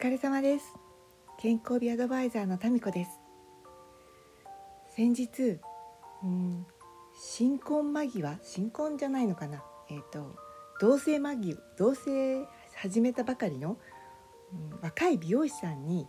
[0.00, 0.76] 疲れ様です。
[1.40, 3.10] 健康美アドバイザーのタミコです。
[4.94, 5.58] 先日
[6.22, 6.64] うん
[7.20, 9.64] 新婚間際新婚じゃないのかな。
[9.90, 10.36] えっ、ー、と
[10.80, 13.76] 同棲間際同棲始めたばかりの、
[14.52, 16.06] うん、若い美容師さんに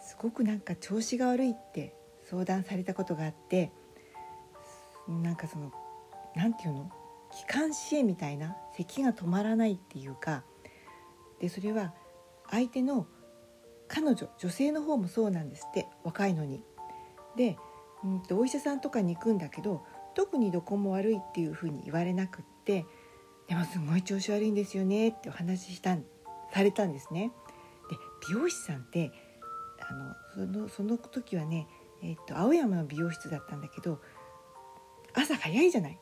[0.00, 3.72] すごくなんか調子が悪いって相談されたことがあって
[5.08, 5.72] なんかその
[6.36, 6.90] 何て言うの？
[7.32, 10.44] 気管支炎みたいな咳が止まらないっていうか
[11.40, 11.94] でそれは
[12.50, 13.06] 相手の
[13.88, 16.62] 彼女女性の方もそうなんですって若いのに。
[17.36, 17.56] で、
[18.04, 22.84] うんと、お医者さんとかに行くんだけど特にどこも悪いっていうふうに言われなくって
[23.48, 25.96] でもすごい調子悪いんですよねってお話しした
[26.52, 27.32] されたんですね。
[27.90, 27.96] で
[28.28, 29.12] 美容師さんって
[29.80, 31.66] あのそのその時はね、
[32.02, 34.00] え、っと青山の美容室だったんだけど
[35.14, 35.98] 朝早いじゃない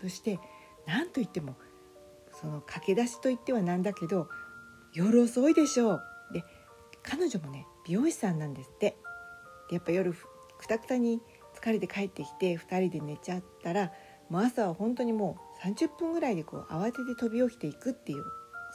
[0.00, 0.38] そして
[0.86, 1.56] 何と言っても
[2.40, 4.28] その駆け出しと言ってはなんだけど
[4.94, 6.02] 夜遅いでしょう。
[6.32, 6.44] で
[7.02, 8.96] 彼女もね美容師さんなんですって。
[9.70, 11.20] やっぱ夜くたくたに
[11.58, 13.92] 疲れて帰ってきて2人で寝ちゃったら
[14.28, 18.24] もう朝は本当にもう30分ぐらいでこう慌てて飛び起きていくっていう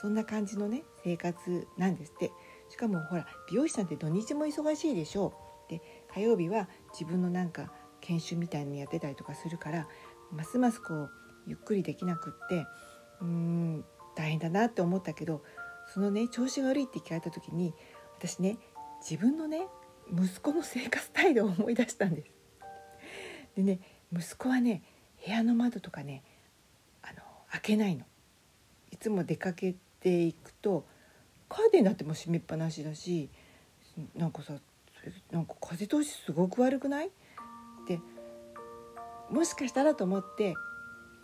[0.02, 2.31] そんな感じのね生活なんですって。
[2.70, 5.33] しかもほら美容師さんって土日も忙しいでしょ
[5.67, 5.72] う。
[5.72, 5.81] で
[6.14, 9.88] 火曜日は自分のなんか研修みたいにやってたりとかするから
[10.31, 11.11] ますますこう
[11.45, 12.66] ゆっくりできなくって
[13.22, 15.44] うーん大変だなって思ったけど
[15.94, 17.73] そのね調子が悪いって聞かれた時に
[18.18, 18.58] 私ね
[19.02, 19.68] 自分のね
[20.12, 22.32] 息子の生活態度を思い出したんです。
[23.56, 23.80] でね
[24.14, 24.84] 息子はね
[25.26, 26.23] 部屋の窓とかね
[27.02, 27.16] あの
[27.52, 28.06] 開けないの。
[28.92, 30.86] いつも出かけていくと
[31.48, 33.30] カーテンだっても閉めっぱなしだし
[34.16, 34.54] なんかさ
[35.32, 37.08] なんか風通しすごく悪くない？
[37.08, 37.12] っ
[37.88, 38.00] て
[39.30, 40.56] もしかしたらと思って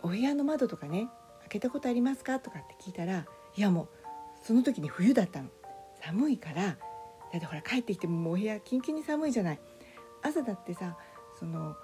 [0.02, 1.08] お部屋の窓とかね
[1.40, 3.88] 開けたことありますか?」とかって聞いたらいやもう
[4.46, 5.48] その時に冬だったの。
[6.04, 6.72] 寒いからだ
[7.38, 9.60] ってほら帰ってきてももうお部屋キンキンに寒いじゃない。
[10.22, 10.96] 朝だってさ
[11.36, 11.74] その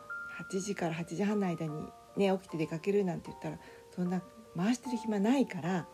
[0.52, 1.72] 8時から8時半の間に
[2.16, 3.58] ね起きて出かけるなんて言ったら
[3.90, 4.22] そんな
[4.56, 5.88] 回してる暇ないから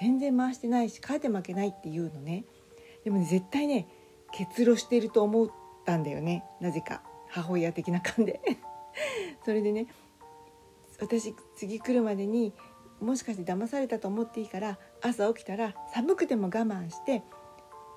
[0.00, 2.44] 全然回してないし帰って負けないっていうのね。
[3.02, 3.88] でもね絶対ね
[4.32, 5.50] 結露してると思っ
[5.84, 6.44] たんだよね。
[6.60, 7.02] なぜか。
[7.28, 8.40] 母親的な感で。
[9.44, 9.88] それでね
[11.00, 12.52] 私次来るまでに
[13.04, 17.22] もしかして騙されたと思っていいから朝起きたら寒くても我慢して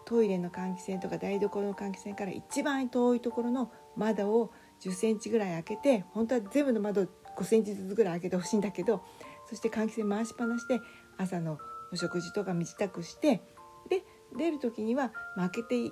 [0.05, 4.51] トイレの換気扇とか台所の換気扇から一番遠いところの窓を
[4.81, 7.07] 10センチぐらい開けて本当は全部の窓
[7.37, 9.03] 5センチずつぐらい開けてほしいんだけど
[9.49, 10.79] そして換気扇回しっぱなして
[11.17, 11.57] 朝の
[11.91, 13.41] お食事とか身支度して
[13.89, 14.03] で
[14.37, 15.91] 出る時には、まあ、開けて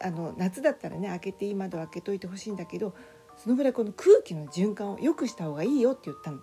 [0.00, 2.94] あの夏だったらね開けていい窓を開けといてほしいんだけど
[3.36, 6.40] そのぐらいこの空気の循環を良くした方がいいよって言ったの。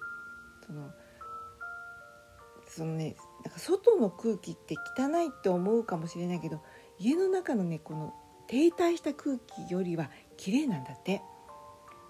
[0.65, 0.91] その
[2.75, 6.61] そのねなんか外の空気って汚いって思うかもしれないけど
[6.99, 8.13] 家の中のねこの
[8.47, 11.21] 停滞した空気よりは綺麗なんだって。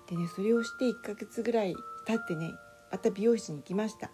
[0.07, 2.51] でねそれをして1ヶ月ぐらい経ってね
[2.91, 4.11] また美容室に行きました。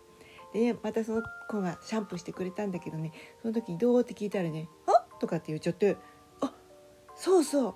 [0.54, 5.20] でねまたその子がシャンプーしてくれたんだけどねその時に「どう?」って聞いたらね「あっ！
[5.20, 5.98] とかって言っちゃって
[6.42, 6.54] 「あ
[7.16, 7.76] そうそ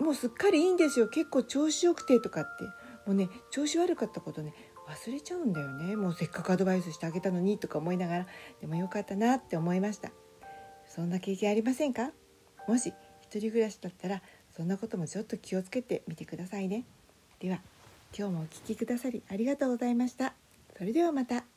[0.00, 0.04] う。
[0.04, 1.08] もうすっかりいいんですよ。
[1.08, 2.64] 結構調子よくてとかって。
[3.06, 4.52] もうね調子悪かったことね
[4.88, 5.96] 忘れちゃうんだよね。
[5.96, 8.26] もうせっかくアドバイスしてあげたのにとか思いながら。
[8.60, 10.10] でもよかったなって思いました。
[10.88, 12.12] そんな経験ありませんか？
[12.68, 12.92] もし
[13.22, 14.22] 一人暮らしだったら
[14.56, 16.84] そんなこともちょっと気をつけてみてくださいね。
[17.40, 17.60] では
[18.16, 20.34] 今日もお聴きくださりありがとうございました。
[20.78, 21.55] それではまた。